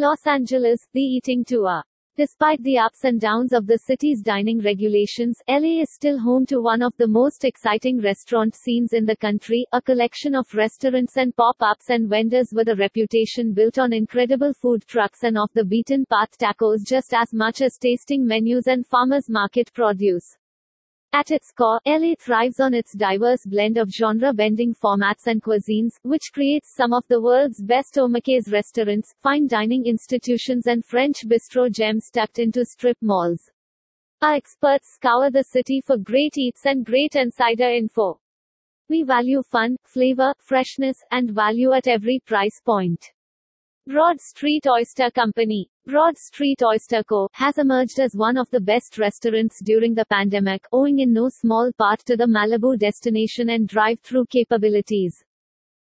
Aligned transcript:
Los 0.00 0.26
Angeles, 0.26 0.88
the 0.94 1.02
eating 1.02 1.44
tour. 1.44 1.82
Despite 2.16 2.62
the 2.62 2.78
ups 2.78 3.04
and 3.04 3.20
downs 3.20 3.52
of 3.52 3.66
the 3.66 3.76
city's 3.76 4.22
dining 4.22 4.58
regulations, 4.58 5.42
LA 5.46 5.82
is 5.82 5.92
still 5.92 6.18
home 6.18 6.46
to 6.46 6.62
one 6.62 6.80
of 6.80 6.96
the 6.96 7.06
most 7.06 7.44
exciting 7.44 8.00
restaurant 8.00 8.54
scenes 8.54 8.94
in 8.94 9.04
the 9.04 9.16
country, 9.16 9.66
a 9.74 9.82
collection 9.82 10.34
of 10.34 10.54
restaurants 10.54 11.18
and 11.18 11.36
pop-ups 11.36 11.90
and 11.90 12.08
vendors 12.08 12.48
with 12.50 12.68
a 12.68 12.76
reputation 12.76 13.52
built 13.52 13.78
on 13.78 13.92
incredible 13.92 14.54
food 14.54 14.86
trucks 14.86 15.22
and 15.22 15.36
off 15.36 15.52
the 15.52 15.66
beaten 15.66 16.06
path 16.06 16.30
tacos 16.38 16.82
just 16.82 17.12
as 17.12 17.34
much 17.34 17.60
as 17.60 17.76
tasting 17.76 18.26
menus 18.26 18.68
and 18.68 18.86
farmers 18.86 19.28
market 19.28 19.70
produce. 19.74 20.39
At 21.12 21.32
its 21.32 21.50
core, 21.50 21.80
LA 21.84 22.14
thrives 22.16 22.60
on 22.60 22.72
its 22.72 22.92
diverse 22.92 23.44
blend 23.44 23.78
of 23.78 23.90
genre-bending 23.90 24.74
formats 24.74 25.26
and 25.26 25.42
cuisines, 25.42 25.94
which 26.02 26.30
creates 26.32 26.72
some 26.72 26.92
of 26.92 27.04
the 27.08 27.20
world's 27.20 27.60
best 27.60 27.96
omakase 27.96 28.52
restaurants, 28.52 29.12
fine 29.20 29.48
dining 29.48 29.86
institutions 29.86 30.68
and 30.68 30.84
French 30.84 31.26
bistro 31.26 31.68
gems 31.68 32.10
tucked 32.10 32.38
into 32.38 32.64
strip 32.64 32.96
malls. 33.02 33.50
Our 34.22 34.34
experts 34.34 34.94
scour 34.94 35.32
the 35.32 35.42
city 35.42 35.80
for 35.80 35.96
great 35.96 36.38
eats 36.38 36.64
and 36.64 36.86
great 36.86 37.16
insider 37.16 37.70
info. 37.70 38.20
We 38.88 39.02
value 39.02 39.42
fun, 39.42 39.78
flavor, 39.82 40.34
freshness, 40.38 41.02
and 41.10 41.32
value 41.32 41.72
at 41.72 41.88
every 41.88 42.20
price 42.24 42.60
point. 42.64 43.12
Broad 43.86 44.20
Street 44.20 44.66
Oyster 44.68 45.10
Company 45.10 45.70
Broad 45.90 46.16
Street 46.16 46.62
Oyster 46.62 47.02
Co. 47.02 47.28
has 47.32 47.58
emerged 47.58 47.98
as 47.98 48.14
one 48.14 48.36
of 48.36 48.48
the 48.50 48.60
best 48.60 48.96
restaurants 48.96 49.58
during 49.60 49.92
the 49.92 50.04
pandemic, 50.04 50.64
owing 50.70 51.00
in 51.00 51.12
no 51.12 51.28
small 51.28 51.72
part 51.76 51.98
to 52.06 52.16
the 52.16 52.26
Malibu 52.26 52.78
destination 52.78 53.50
and 53.50 53.66
drive-through 53.66 54.26
capabilities. 54.26 55.24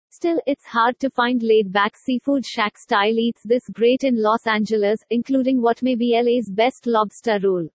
Still, 0.09 0.39
it's 0.47 0.65
hard 0.65 0.97
to 1.01 1.09
find 1.09 1.43
laid-back 1.43 1.97
seafood 1.97 2.45
shack-style 2.45 3.19
eats 3.19 3.41
this 3.43 3.67
great 3.73 4.05
in 4.05 4.15
Los 4.15 4.47
Angeles, 4.47 5.03
including 5.09 5.61
what 5.61 5.83
may 5.83 5.95
be 5.95 6.17
LA's 6.17 6.49
best 6.49 6.87
lobster 6.87 7.37
roll. 7.43 7.67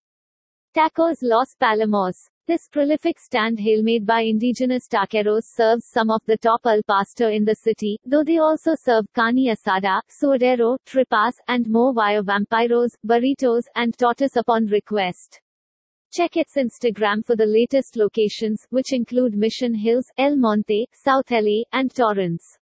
Tacos 0.74 1.18
Los 1.20 1.54
Palomos 1.60 2.30
this 2.46 2.68
prolific 2.68 3.18
stand 3.20 3.58
hill 3.60 3.82
made 3.82 4.04
by 4.04 4.22
indigenous 4.22 4.88
taqueros 4.88 5.44
serves 5.44 5.86
some 5.86 6.10
of 6.10 6.20
the 6.26 6.36
top 6.36 6.60
al 6.66 6.82
pastor 6.82 7.30
in 7.30 7.44
the 7.44 7.54
city, 7.54 7.98
though 8.04 8.24
they 8.24 8.38
also 8.38 8.72
serve 8.74 9.06
carne 9.14 9.46
asada, 9.46 10.00
suadero, 10.10 10.76
tripas, 10.84 11.34
and 11.46 11.68
more 11.68 11.94
via 11.94 12.22
vampiros, 12.22 12.96
burritos, 13.06 13.64
and 13.76 13.96
tortas 13.96 14.36
upon 14.36 14.66
request. 14.66 15.40
Check 16.12 16.36
its 16.36 16.56
Instagram 16.56 17.24
for 17.24 17.36
the 17.36 17.46
latest 17.46 17.96
locations, 17.96 18.66
which 18.70 18.92
include 18.92 19.34
Mission 19.34 19.74
Hills, 19.74 20.10
El 20.18 20.36
Monte, 20.36 20.88
South 20.92 21.30
LA, 21.30 21.62
and 21.72 21.94
Torrance. 21.94 22.58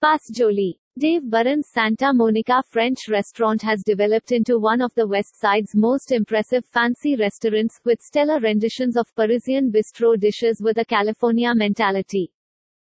Pas 0.00 0.20
Jolie 0.30 0.78
Dave 0.98 1.30
Beran's 1.30 1.68
Santa 1.72 2.12
Monica 2.12 2.60
French 2.66 3.08
restaurant 3.08 3.62
has 3.62 3.84
developed 3.84 4.32
into 4.32 4.58
one 4.58 4.82
of 4.82 4.92
the 4.96 5.06
West 5.06 5.38
Side's 5.38 5.76
most 5.76 6.10
impressive 6.10 6.64
fancy 6.64 7.14
restaurants, 7.14 7.78
with 7.84 8.00
stellar 8.00 8.40
renditions 8.40 8.96
of 8.96 9.06
Parisian 9.14 9.70
bistro 9.70 10.18
dishes 10.18 10.60
with 10.60 10.76
a 10.78 10.84
California 10.84 11.54
mentality. 11.54 12.32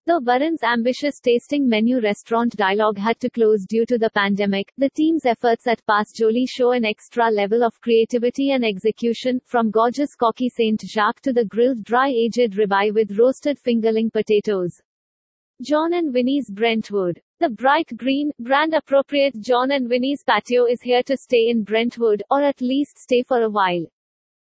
Though 0.05 0.22
Beran's 0.22 0.64
ambitious 0.64 1.20
tasting 1.20 1.67
menu 1.67 2.00
restaurant 2.00 2.55
dialogue 2.55 2.97
had 2.97 3.20
to 3.20 3.30
close 3.30 3.66
due 3.67 3.86
to 3.88 3.97
the 3.97 4.11
pandemic, 4.11 4.72
the 4.77 4.89
team's 4.92 5.25
efforts 5.25 5.67
at 5.67 5.86
Pasjoli 5.86 6.45
show 6.47 6.72
an 6.72 6.86
extra 6.86 7.30
level 7.30 7.66
of 7.66 7.81
creativity 7.81 8.52
and 8.52 8.64
execution, 8.64 9.42
from 9.44 9.72
gorgeous 9.72 10.16
coquilles 10.16 10.55
Saint 10.55 10.80
Jacques 10.86 11.20
to 11.23 11.33
the 11.33 11.44
grilled 11.44 11.83
dry-aged 11.83 12.53
ribeye 12.53 12.94
with 12.94 13.20
roasted 13.20 13.59
fingerling 13.61 14.09
potatoes. 14.09 14.81
Jon 15.61 15.93
and 15.93 16.13
Vinny's 16.13 16.49
Brentwood 16.49 17.21
the 17.39 17.49
bright 17.49 17.89
green, 17.95 18.31
brand-appropriate 18.39 19.39
Jon 19.39 19.71
and 19.71 19.88
Vinny's 19.88 20.23
patio 20.25 20.65
is 20.65 20.81
here 20.81 21.02
to 21.03 21.15
stay 21.15 21.47
in 21.47 21.63
Brentwood, 21.63 22.21
or 22.29 22.41
at 22.43 22.59
least 22.59 22.97
stay 22.97 23.23
for 23.23 23.43
a 23.43 23.49
while. 23.49 23.85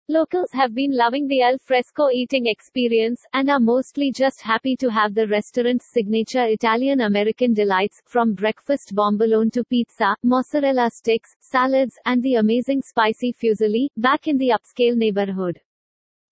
Locals 0.08 0.50
have 0.52 0.74
been 0.74 0.90
loving 0.96 1.28
the 1.28 1.40
al 1.40 1.56
fresco 1.58 2.10
eating 2.10 2.46
experience, 2.46 3.22
and 3.32 3.48
are 3.48 3.60
mostly 3.60 4.10
just 4.10 4.40
happy 4.40 4.74
to 4.74 4.90
have 4.90 5.14
the 5.14 5.28
restaurant's 5.28 5.86
signature 5.92 6.46
Italian-American 6.46 7.54
delights, 7.54 8.02
from 8.06 8.34
breakfast 8.34 8.92
bombolone 8.92 9.52
to 9.52 9.62
pizza, 9.62 10.16
mozzarella 10.24 10.90
sticks, 10.92 11.36
salads, 11.38 11.96
and 12.06 12.24
the 12.24 12.34
amazing 12.34 12.82
spicy 12.82 13.32
fusilli, 13.32 13.86
back 13.96 14.26
in 14.26 14.36
the 14.36 14.48
upscale 14.48 14.96
neighborhood. 14.96 15.60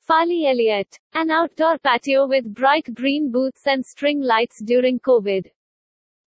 Farley 0.09 0.47
Elliott. 0.47 0.99
An 1.13 1.31
outdoor 1.31 1.77
patio 1.77 2.27
with 2.27 2.55
bright 2.55 2.95
green 2.95 3.31
booths 3.31 3.67
and 3.67 3.85
string 3.85 4.23
lights 4.23 4.63
during 4.65 4.99
COVID. 5.01 5.49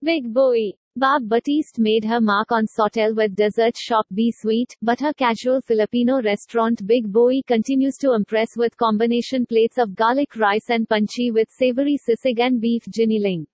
Big 0.03 0.31
Boi. 0.31 0.73
Barb 0.95 1.27
Batiste 1.27 1.79
made 1.79 2.05
her 2.05 2.21
mark 2.21 2.51
on 2.51 2.67
Sawtelle 2.67 3.15
with 3.15 3.35
dessert 3.35 3.75
shop 3.75 4.05
B 4.13 4.31
Sweet, 4.31 4.77
but 4.83 4.99
her 4.99 5.13
casual 5.13 5.61
Filipino 5.61 6.21
restaurant 6.21 6.85
Big 6.85 7.11
Boi 7.11 7.41
continues 7.47 7.97
to 7.97 8.13
impress 8.13 8.49
with 8.55 8.77
combination 8.77 9.47
plates 9.47 9.79
of 9.79 9.95
garlic 9.95 10.35
rice 10.35 10.69
and 10.69 10.87
punchy 10.87 11.31
with 11.31 11.49
savory 11.49 11.97
sisig 11.97 12.39
and 12.39 12.61
beef 12.61 12.83
giniling. 12.85 13.47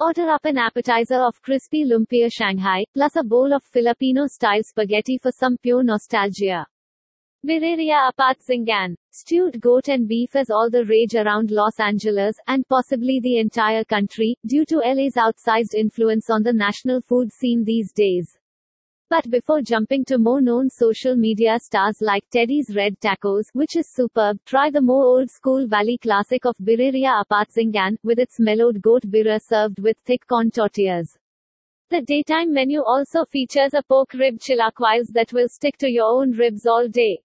Order 0.00 0.30
up 0.30 0.46
an 0.46 0.56
appetizer 0.56 1.20
of 1.20 1.42
crispy 1.42 1.84
lumpia 1.84 2.32
Shanghai, 2.32 2.86
plus 2.94 3.14
a 3.16 3.22
bowl 3.22 3.52
of 3.52 3.62
Filipino-style 3.62 4.62
spaghetti 4.62 5.18
for 5.18 5.30
some 5.30 5.58
pure 5.58 5.82
nostalgia. 5.82 6.66
Birria 7.42 8.12
Apatzingan. 8.12 8.96
Stewed 9.10 9.62
goat 9.62 9.88
and 9.88 10.06
beef 10.06 10.36
is 10.36 10.50
all 10.50 10.68
the 10.68 10.84
rage 10.84 11.14
around 11.14 11.50
Los 11.50 11.80
Angeles, 11.80 12.36
and 12.46 12.68
possibly 12.68 13.18
the 13.18 13.38
entire 13.38 13.82
country, 13.82 14.36
due 14.44 14.66
to 14.66 14.76
LA's 14.76 15.14
outsized 15.14 15.72
influence 15.74 16.28
on 16.28 16.42
the 16.42 16.52
national 16.52 17.00
food 17.00 17.32
scene 17.32 17.64
these 17.64 17.92
days. 17.92 18.38
But 19.08 19.30
before 19.30 19.62
jumping 19.62 20.04
to 20.04 20.18
more 20.18 20.42
known 20.42 20.68
social 20.68 21.16
media 21.16 21.58
stars 21.60 22.02
like 22.02 22.28
Teddy's 22.28 22.76
Red 22.76 23.00
Tacos, 23.00 23.46
which 23.54 23.74
is 23.74 23.88
superb, 23.90 24.38
try 24.44 24.70
the 24.70 24.82
more 24.82 25.04
old 25.06 25.30
school 25.30 25.66
valley 25.66 25.96
classic 25.96 26.44
of 26.44 26.58
Birria 26.58 27.24
Apatzingan, 27.24 27.96
with 28.02 28.18
its 28.18 28.38
mellowed 28.38 28.82
goat 28.82 29.04
birria 29.06 29.40
served 29.40 29.80
with 29.80 29.96
thick 30.04 30.26
corn 30.26 30.50
tortillas. 30.50 31.16
The 31.88 32.02
daytime 32.02 32.52
menu 32.52 32.82
also 32.82 33.24
features 33.24 33.72
a 33.72 33.82
pork 33.82 34.12
rib 34.12 34.38
chilaquiles 34.38 35.08
that 35.14 35.32
will 35.32 35.48
stick 35.48 35.78
to 35.78 35.90
your 35.90 36.04
own 36.04 36.32
ribs 36.32 36.66
all 36.66 36.86
day. 36.86 37.22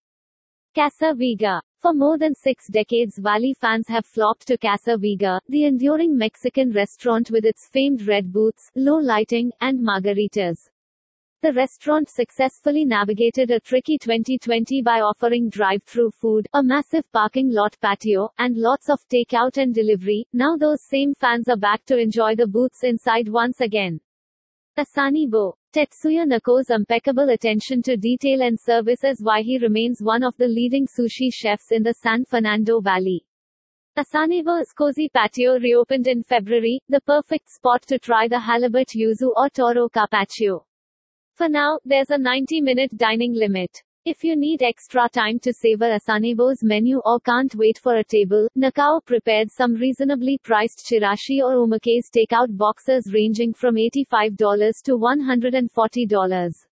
Casa 0.75 1.13
Vega. 1.15 1.61
For 1.79 1.93
more 1.93 2.17
than 2.17 2.35
six 2.35 2.67
decades 2.67 3.17
Valley 3.17 3.53
fans 3.53 3.87
have 3.87 4.05
flocked 4.05 4.45
to 4.47 4.57
Casa 4.57 4.97
Vega, 4.97 5.39
the 5.47 5.63
enduring 5.63 6.17
Mexican 6.17 6.73
restaurant 6.73 7.31
with 7.31 7.45
its 7.45 7.69
famed 7.69 8.05
red 8.05 8.33
booths, 8.33 8.71
low 8.75 8.97
lighting, 8.97 9.53
and 9.61 9.79
margaritas. 9.79 10.67
The 11.41 11.53
restaurant 11.53 12.09
successfully 12.09 12.83
navigated 12.83 13.51
a 13.51 13.61
tricky 13.61 13.97
2020 13.97 14.81
by 14.81 14.99
offering 14.99 15.47
drive-through 15.47 16.11
food, 16.11 16.45
a 16.53 16.61
massive 16.61 17.09
parking 17.13 17.51
lot 17.51 17.77
patio, 17.79 18.27
and 18.37 18.57
lots 18.57 18.89
of 18.89 18.99
takeout 19.07 19.55
and 19.55 19.73
delivery. 19.73 20.27
Now 20.33 20.57
those 20.57 20.81
same 20.81 21.13
fans 21.13 21.47
are 21.47 21.55
back 21.55 21.85
to 21.85 21.97
enjoy 21.97 22.35
the 22.35 22.47
booths 22.47 22.83
inside 22.83 23.29
once 23.29 23.61
again. 23.61 24.01
Asanebo. 24.77 25.53
Tetsuya 25.73 26.25
Nakao's 26.25 26.69
impeccable 26.69 27.29
attention 27.29 27.81
to 27.83 27.95
detail 27.95 28.41
and 28.41 28.59
service 28.59 29.05
is 29.05 29.23
why 29.23 29.41
he 29.41 29.57
remains 29.57 30.01
one 30.01 30.21
of 30.21 30.35
the 30.35 30.49
leading 30.49 30.85
sushi 30.85 31.33
chefs 31.33 31.71
in 31.71 31.81
the 31.81 31.93
San 31.93 32.25
Fernando 32.25 32.81
Valley. 32.81 33.25
Asanebo's 33.97 34.73
cozy 34.73 35.07
patio 35.07 35.57
reopened 35.59 36.07
in 36.07 36.23
February, 36.23 36.81
the 36.89 36.99
perfect 36.99 37.49
spot 37.49 37.83
to 37.83 37.97
try 37.97 38.27
the 38.27 38.37
halibut 38.37 38.89
yuzu 38.89 39.31
or 39.37 39.49
toro 39.49 39.87
carpaccio. 39.87 40.65
For 41.35 41.47
now, 41.47 41.79
there's 41.85 42.09
a 42.09 42.17
90-minute 42.17 42.97
dining 42.97 43.33
limit. 43.33 43.81
If 44.07 44.23
you 44.23 44.35
need 44.35 44.61
extra 44.61 45.09
time 45.09 45.39
to 45.39 45.51
savor 45.51 45.89
Asanebo's 45.89 46.63
menu 46.63 46.99
or 47.03 47.19
can't 47.19 47.55
wait 47.55 47.79
for 47.79 47.95
a 47.95 48.03
table, 48.03 48.47
Nakao 48.55 49.03
prepared 49.03 49.49
some 49.49 49.73
reasonably 49.73 50.37
priced 50.37 50.85
chirashi 50.85 51.41
or 51.41 51.55
omakase 51.55 52.11
takeout 52.15 52.55
boxes 52.55 53.11
ranging 53.11 53.51
from 53.51 53.77
$85 53.77 54.83
to 54.83 54.99
$140. 54.99 56.67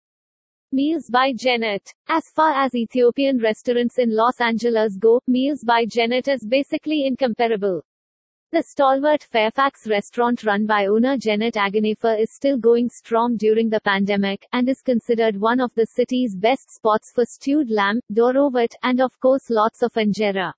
Meals 0.72 1.10
by 1.10 1.34
Genet. 1.34 1.92
As 2.08 2.30
far 2.30 2.54
as 2.54 2.76
Ethiopian 2.76 3.40
restaurants 3.40 3.98
in 3.98 4.16
Los 4.16 4.40
Angeles 4.40 4.96
go, 4.98 5.20
Meals 5.26 5.64
by 5.66 5.88
Genet 5.88 6.28
is 6.28 6.46
basically 6.46 7.08
incomparable. 7.08 7.82
The 8.54 8.62
stalwart 8.62 9.24
Fairfax 9.24 9.88
restaurant 9.88 10.44
run 10.44 10.68
by 10.68 10.86
owner 10.86 11.18
Genet 11.18 11.56
Agonafer 11.56 12.22
is 12.22 12.36
still 12.36 12.56
going 12.56 12.88
strong 12.88 13.36
during 13.36 13.68
the 13.68 13.82
pandemic, 13.82 14.46
and 14.54 14.70
is 14.70 14.84
considered 14.84 15.42
one 15.42 15.60
of 15.60 15.74
the 15.74 15.88
city's 15.88 16.36
best 16.36 16.70
spots 16.70 17.12
for 17.12 17.26
stewed 17.26 17.72
lamb, 17.72 18.00
doro 18.14 18.52
wat, 18.52 18.76
and 18.84 19.02
of 19.02 19.20
course 19.20 19.50
lots 19.50 19.82
of 19.82 19.92
injera. 19.94 20.54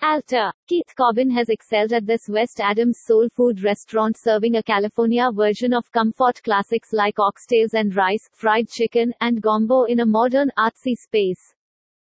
Alta. 0.00 0.52
Keith 0.68 0.94
Corbin 0.96 1.28
has 1.32 1.48
excelled 1.48 1.92
at 1.92 2.06
this 2.06 2.28
West 2.28 2.60
Adams 2.60 3.00
soul 3.04 3.28
food 3.34 3.60
restaurant 3.64 4.16
serving 4.16 4.54
a 4.54 4.62
California 4.62 5.28
version 5.32 5.74
of 5.74 5.90
comfort 5.90 6.40
classics 6.44 6.92
like 6.92 7.16
oxtails 7.16 7.74
and 7.74 7.96
rice, 7.96 8.30
fried 8.34 8.68
chicken, 8.68 9.12
and 9.20 9.42
gombo 9.42 9.82
in 9.82 9.98
a 9.98 10.06
modern 10.06 10.52
artsy 10.56 10.94
space. 10.94 11.56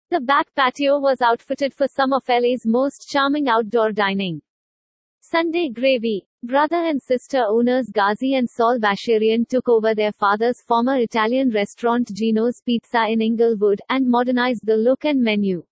The 0.09 0.21
back 0.21 0.55
patio 0.55 1.01
was 1.01 1.21
outfitted 1.21 1.73
for 1.73 1.89
some 1.89 2.13
of 2.13 2.23
LA's 2.29 2.65
most 2.65 3.09
charming 3.09 3.49
outdoor 3.49 3.91
dining. 3.91 4.41
Sunday 5.31 5.69
Gravy. 5.69 6.27
Brother 6.43 6.75
and 6.75 7.01
sister 7.01 7.41
owners 7.47 7.89
Ghazi 7.89 8.35
and 8.35 8.49
Saul 8.49 8.79
Bashirian 8.79 9.47
took 9.47 9.69
over 9.69 9.95
their 9.95 10.11
father's 10.11 10.59
former 10.59 10.97
Italian 10.97 11.51
restaurant 11.51 12.11
Gino's 12.13 12.61
Pizza 12.65 13.05
in 13.07 13.21
Inglewood, 13.21 13.79
and 13.87 14.09
modernized 14.09 14.65
the 14.65 14.75
look 14.75 15.05
and 15.05 15.21
menu. 15.21 15.63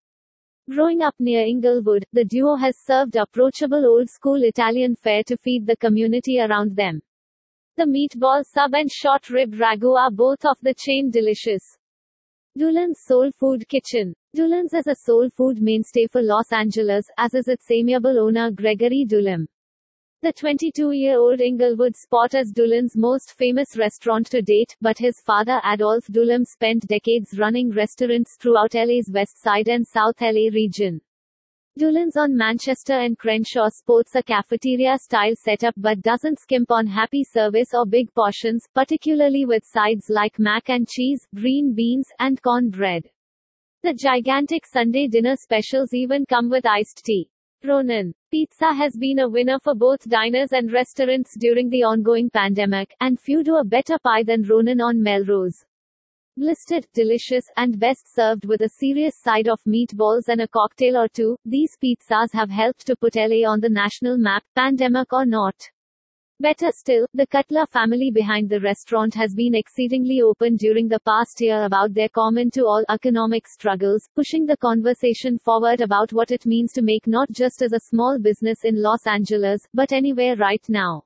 Growing 0.69 1.01
up 1.01 1.13
near 1.19 1.45
Inglewood, 1.45 2.05
the 2.13 2.23
duo 2.23 2.55
has 2.55 2.77
served 2.77 3.17
approachable 3.17 3.85
old-school 3.85 4.43
Italian 4.43 4.95
fare 4.95 5.23
to 5.25 5.35
feed 5.35 5.65
the 5.65 5.75
community 5.75 6.39
around 6.39 6.77
them. 6.77 7.01
The 7.75 7.83
meatball 7.83 8.45
sub 8.45 8.73
and 8.73 8.89
short 8.89 9.29
rib 9.29 9.55
ragu 9.55 9.99
are 9.99 10.09
both 10.09 10.45
of 10.45 10.57
the 10.61 10.73
chain 10.73 11.11
delicious. 11.11 11.77
Dulan's 12.59 12.99
Soul 13.05 13.31
Food 13.31 13.69
Kitchen. 13.69 14.13
Dulan's 14.35 14.73
is 14.73 14.85
a 14.85 14.93
soul 14.93 15.29
food 15.29 15.61
mainstay 15.61 16.07
for 16.07 16.21
Los 16.21 16.51
Angeles, 16.51 17.05
as 17.17 17.33
is 17.33 17.47
its 17.47 17.71
amiable 17.71 18.19
owner 18.19 18.51
Gregory 18.51 19.05
Dulan. 19.07 19.47
The 20.23 20.33
22-year-old 20.33 21.39
Inglewood 21.39 21.95
spot 21.95 22.33
is 22.33 22.51
Dulan's 22.51 22.97
most 22.97 23.31
famous 23.31 23.77
restaurant 23.77 24.27
to 24.31 24.41
date, 24.41 24.75
but 24.81 24.97
his 24.97 25.21
father 25.21 25.61
Adolf 25.63 26.07
Dulan 26.07 26.43
spent 26.43 26.85
decades 26.85 27.39
running 27.39 27.71
restaurants 27.71 28.35
throughout 28.35 28.73
LA's 28.73 29.09
West 29.09 29.41
Side 29.41 29.69
and 29.69 29.87
South 29.87 30.19
LA 30.19 30.49
region. 30.51 30.99
Dulan's 31.79 32.17
on 32.17 32.35
Manchester 32.35 32.99
and 32.99 33.17
Crenshaw 33.17 33.69
sports 33.69 34.13
a 34.15 34.21
cafeteria-style 34.21 35.35
setup 35.37 35.73
but 35.77 36.01
doesn't 36.01 36.37
skimp 36.37 36.71
on 36.71 36.85
happy 36.85 37.23
service 37.23 37.69
or 37.73 37.85
big 37.85 38.13
portions, 38.13 38.67
particularly 38.75 39.45
with 39.45 39.63
sides 39.63 40.07
like 40.09 40.37
mac 40.37 40.69
and 40.69 40.89
cheese, 40.89 41.25
green 41.33 41.73
beans, 41.73 42.05
and 42.19 42.41
cornbread. 42.41 43.05
The 43.83 43.93
gigantic 43.93 44.65
Sunday 44.65 45.07
dinner 45.07 45.37
specials 45.37 45.93
even 45.93 46.25
come 46.25 46.49
with 46.49 46.65
iced 46.65 47.01
tea. 47.05 47.29
Ronan 47.63 48.13
Pizza 48.29 48.73
has 48.73 48.97
been 48.97 49.19
a 49.19 49.29
winner 49.29 49.57
for 49.63 49.73
both 49.73 50.01
diners 50.09 50.51
and 50.51 50.73
restaurants 50.73 51.37
during 51.39 51.69
the 51.69 51.83
ongoing 51.83 52.29
pandemic, 52.29 52.93
and 52.99 53.17
few 53.17 53.41
do 53.41 53.55
a 53.55 53.63
better 53.63 53.95
pie 54.03 54.23
than 54.23 54.43
Ronan 54.43 54.81
on 54.81 55.01
Melrose. 55.01 55.63
Blistered, 56.39 56.87
delicious, 56.93 57.43
and 57.57 57.77
best 57.77 58.15
served 58.15 58.45
with 58.45 58.61
a 58.61 58.69
serious 58.69 59.13
side 59.21 59.49
of 59.49 59.59
meatballs 59.67 60.29
and 60.29 60.39
a 60.39 60.47
cocktail 60.47 60.95
or 60.95 61.09
two, 61.09 61.35
these 61.43 61.75
pizzas 61.83 62.31
have 62.31 62.49
helped 62.49 62.87
to 62.87 62.95
put 62.95 63.17
LA 63.17 63.45
on 63.45 63.59
the 63.59 63.67
national 63.67 64.17
map, 64.17 64.41
pandemic 64.55 65.11
or 65.11 65.25
not. 65.25 65.53
Better 66.39 66.71
still, 66.71 67.05
the 67.13 67.27
Cutler 67.27 67.65
family 67.65 68.09
behind 68.09 68.49
the 68.49 68.61
restaurant 68.61 69.13
has 69.15 69.35
been 69.35 69.53
exceedingly 69.53 70.21
open 70.21 70.55
during 70.55 70.87
the 70.87 71.01
past 71.01 71.41
year 71.41 71.65
about 71.65 71.93
their 71.93 72.07
common 72.07 72.49
to 72.51 72.61
all 72.61 72.85
economic 72.87 73.45
struggles, 73.45 74.07
pushing 74.15 74.45
the 74.45 74.55
conversation 74.55 75.37
forward 75.37 75.81
about 75.81 76.13
what 76.13 76.31
it 76.31 76.45
means 76.45 76.71
to 76.71 76.81
make 76.81 77.05
not 77.05 77.29
just 77.31 77.61
as 77.61 77.73
a 77.73 77.81
small 77.81 78.17
business 78.17 78.59
in 78.63 78.81
Los 78.81 79.05
Angeles, 79.05 79.67
but 79.73 79.91
anywhere 79.91 80.37
right 80.37 80.63
now. 80.69 81.03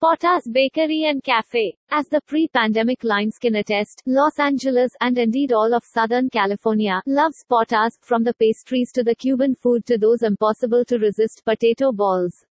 Porto's 0.00 0.48
Bakery 0.50 1.04
and 1.04 1.22
Cafe. 1.22 1.76
As 1.90 2.08
the 2.08 2.22
pre-pandemic 2.22 3.04
lines 3.04 3.36
can 3.36 3.56
attest, 3.56 4.02
Los 4.06 4.38
Angeles, 4.38 4.92
and 5.02 5.18
indeed 5.18 5.52
all 5.52 5.74
of 5.74 5.84
Southern 5.84 6.30
California, 6.30 7.02
loves 7.04 7.44
Porto's, 7.46 7.98
from 8.00 8.24
the 8.24 8.32
pastries 8.32 8.92
to 8.92 9.04
the 9.04 9.14
Cuban 9.14 9.54
food 9.54 9.84
to 9.84 9.98
those 9.98 10.22
impossible 10.22 10.86
to 10.86 10.96
resist 10.96 11.42
potato 11.44 11.92
balls. 11.92 12.46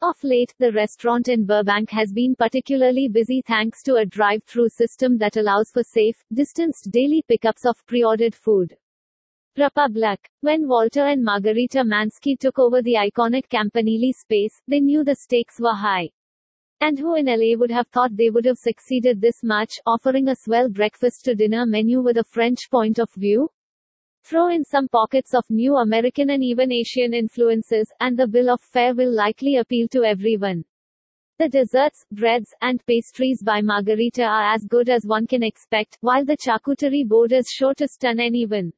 Of 0.00 0.14
late, 0.22 0.54
the 0.60 0.70
restaurant 0.70 1.26
in 1.26 1.44
Burbank 1.44 1.90
has 1.90 2.12
been 2.12 2.36
particularly 2.36 3.08
busy 3.08 3.42
thanks 3.44 3.82
to 3.82 3.96
a 3.96 4.06
drive-through 4.06 4.68
system 4.68 5.18
that 5.18 5.36
allows 5.36 5.72
for 5.72 5.82
safe, 5.82 6.22
distanced 6.32 6.92
daily 6.92 7.24
pickups 7.26 7.66
of 7.66 7.84
pre-ordered 7.86 8.36
food. 8.36 8.76
République. 9.58 10.24
When 10.40 10.68
Walter 10.68 11.04
and 11.04 11.24
Margarita 11.24 11.78
Manzke 11.78 12.38
took 12.38 12.60
over 12.60 12.80
the 12.80 12.94
iconic 12.94 13.48
Campanile 13.48 14.12
space, 14.12 14.62
they 14.68 14.78
knew 14.78 15.02
the 15.02 15.16
stakes 15.16 15.58
were 15.58 15.74
high. 15.74 16.10
And 16.80 16.98
who 16.98 17.14
in 17.14 17.26
LA 17.26 17.56
would 17.56 17.70
have 17.70 17.88
thought 17.88 18.16
they 18.16 18.30
would 18.30 18.44
have 18.44 18.58
succeeded 18.58 19.20
this 19.20 19.42
much, 19.42 19.74
offering 19.86 20.28
a 20.28 20.36
swell 20.36 20.68
breakfast 20.68 21.24
to 21.24 21.34
dinner 21.34 21.64
menu 21.64 22.02
with 22.02 22.18
a 22.18 22.24
French 22.24 22.70
point 22.70 22.98
of 22.98 23.10
view? 23.14 23.48
Throw 24.24 24.48
in 24.48 24.64
some 24.64 24.88
pockets 24.88 25.34
of 25.34 25.44
new 25.48 25.76
American 25.76 26.30
and 26.30 26.42
even 26.42 26.72
Asian 26.72 27.14
influences, 27.14 27.92
and 28.00 28.18
the 28.18 28.26
bill 28.26 28.50
of 28.50 28.60
fare 28.60 28.94
will 28.94 29.10
likely 29.10 29.56
appeal 29.56 29.88
to 29.88 30.04
everyone. 30.04 30.64
The 31.38 31.48
desserts, 31.48 32.04
breads, 32.10 32.54
and 32.60 32.84
pastries 32.86 33.42
by 33.42 33.60
Margarita 33.60 34.24
are 34.24 34.54
as 34.54 34.64
good 34.64 34.88
as 34.88 35.04
one 35.06 35.26
can 35.26 35.42
expect, 35.42 35.96
while 36.00 36.24
the 36.24 36.36
charcuterie 36.36 37.06
board 37.06 37.32
is 37.32 37.48
sure 37.48 37.74
to 37.74 37.86
stun 37.86 38.20
anyone. 38.20 38.72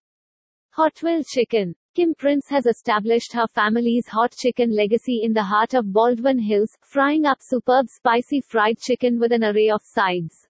Hotville 0.76 1.24
chicken. 1.26 1.74
Kim 1.98 2.14
Prince 2.14 2.48
has 2.50 2.64
established 2.64 3.32
her 3.32 3.48
family's 3.48 4.06
hot 4.06 4.30
chicken 4.30 4.70
legacy 4.70 5.22
in 5.24 5.32
the 5.32 5.42
heart 5.42 5.74
of 5.74 5.92
Baldwin 5.92 6.38
Hills, 6.38 6.78
frying 6.80 7.26
up 7.26 7.38
superb 7.40 7.88
spicy 7.88 8.40
fried 8.40 8.78
chicken 8.78 9.18
with 9.18 9.32
an 9.32 9.42
array 9.42 9.68
of 9.68 9.82
sides. 9.82 10.46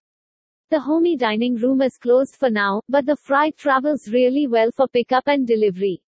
The 0.68 0.80
homey 0.80 1.16
dining 1.16 1.56
room 1.56 1.80
is 1.80 1.96
closed 1.96 2.36
for 2.36 2.50
now, 2.50 2.82
but 2.90 3.06
the 3.06 3.16
fry 3.16 3.50
travels 3.52 4.08
really 4.08 4.46
well 4.46 4.70
for 4.70 4.88
pickup 4.88 5.26
and 5.26 5.46
delivery. 5.46 6.02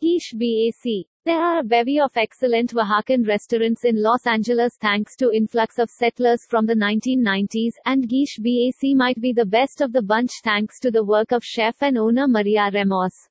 Gish 0.00 0.32
Bac. 0.32 1.06
There 1.24 1.40
are 1.40 1.60
a 1.60 1.62
bevy 1.62 2.00
of 2.00 2.16
excellent 2.16 2.74
Oaxacan 2.74 3.24
restaurants 3.24 3.84
in 3.84 4.02
Los 4.02 4.26
Angeles 4.26 4.76
thanks 4.80 5.14
to 5.18 5.30
influx 5.30 5.78
of 5.78 5.90
settlers 5.90 6.44
from 6.44 6.66
the 6.66 6.74
1990s, 6.74 7.74
and 7.84 8.08
Gish 8.08 8.38
Bac 8.40 8.96
might 8.96 9.20
be 9.20 9.32
the 9.32 9.46
best 9.46 9.80
of 9.80 9.92
the 9.92 10.02
bunch 10.02 10.32
thanks 10.42 10.80
to 10.80 10.90
the 10.90 11.04
work 11.04 11.30
of 11.30 11.44
chef 11.44 11.76
and 11.82 11.96
owner 11.96 12.26
Maria 12.26 12.68
Ramos. 12.74 13.28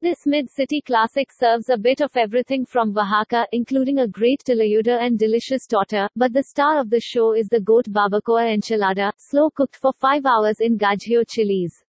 This 0.00 0.26
mid-city 0.26 0.80
classic 0.82 1.32
serves 1.32 1.70
a 1.70 1.76
bit 1.76 2.00
of 2.00 2.16
everything 2.16 2.64
from 2.64 2.96
Oaxaca, 2.96 3.48
including 3.50 3.98
a 3.98 4.06
great 4.06 4.44
tlayuda 4.46 4.96
and 5.00 5.18
delicious 5.18 5.66
torta, 5.66 6.08
but 6.14 6.32
the 6.32 6.44
star 6.44 6.78
of 6.78 6.88
the 6.88 7.00
show 7.00 7.32
is 7.32 7.48
the 7.48 7.60
goat 7.60 7.86
barbacoa 7.86 8.46
enchilada, 8.46 9.10
slow-cooked 9.16 9.74
for 9.74 9.92
five 9.92 10.24
hours 10.24 10.60
in 10.60 10.78
guajillo 10.78 11.24
chilies. 11.28 11.82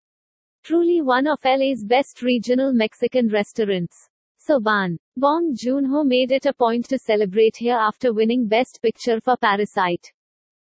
Truly 0.64 1.02
one 1.02 1.28
of 1.28 1.44
LA's 1.44 1.84
best 1.84 2.22
regional 2.22 2.72
Mexican 2.72 3.28
restaurants. 3.28 4.10
Soban. 4.40 4.96
Bong 5.18 5.54
Joon-ho 5.54 6.06
made 6.06 6.32
it 6.32 6.46
a 6.46 6.54
point 6.54 6.88
to 6.88 6.98
celebrate 6.98 7.58
here 7.58 7.76
after 7.76 8.14
winning 8.14 8.48
Best 8.48 8.80
Picture 8.82 9.20
for 9.20 9.36
Parasite. 9.36 10.14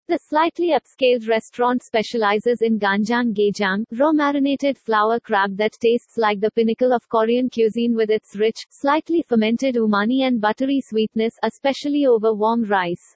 The 0.10 0.20
slightly 0.20 0.72
upscaled 0.72 1.30
restaurant 1.30 1.82
specializes 1.82 2.62
in 2.62 2.78
ganjang 2.78 3.34
gejang, 3.34 3.86
raw 3.98 4.12
marinated 4.12 4.78
flower 4.78 5.18
crab 5.18 5.56
that 5.56 5.78
tastes 5.80 6.18
like 6.18 6.42
the 6.42 6.52
pinnacle 6.52 6.92
of 6.92 7.08
Korean 7.08 7.50
cuisine 7.50 7.96
with 7.96 8.10
its 8.10 8.36
rich, 8.36 8.66
slightly 8.70 9.22
fermented 9.22 9.76
umami 9.76 10.28
and 10.28 10.42
buttery 10.42 10.82
sweetness, 10.82 11.36
especially 11.42 12.06
over 12.06 12.34
warm 12.34 12.66
rice. 12.66 13.16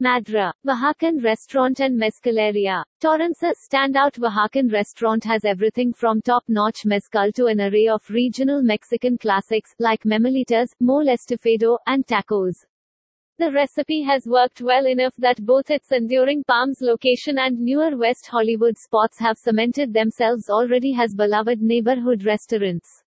Madre, 0.00 0.50
Oaxacan 0.66 1.24
restaurant 1.24 1.80
and 1.80 1.98
mezcaleria. 1.98 2.84
Torrance's 3.00 3.56
standout 3.66 4.18
Oaxacan 4.18 4.70
restaurant 4.70 5.24
has 5.24 5.46
everything 5.46 5.94
from 5.94 6.20
top-notch 6.20 6.84
mezcal 6.84 7.32
to 7.32 7.46
an 7.46 7.58
array 7.58 7.88
of 7.88 8.02
regional 8.10 8.62
Mexican 8.62 9.16
classics, 9.16 9.74
like 9.78 10.02
memelitas, 10.02 10.74
mole 10.78 11.06
estofado, 11.06 11.78
and 11.86 12.06
tacos. 12.06 12.66
The 13.42 13.50
recipe 13.50 14.02
has 14.02 14.24
worked 14.24 14.60
well 14.62 14.86
enough 14.86 15.16
that 15.18 15.44
both 15.44 15.68
its 15.68 15.90
enduring 15.90 16.44
Palms 16.44 16.78
location 16.80 17.40
and 17.40 17.58
newer 17.58 17.96
West 17.96 18.28
Hollywood 18.28 18.78
spots 18.78 19.18
have 19.18 19.36
cemented 19.36 19.92
themselves 19.92 20.48
already 20.48 20.94
as 20.96 21.16
beloved 21.16 21.60
neighborhood 21.60 22.24
restaurants. 22.24 23.02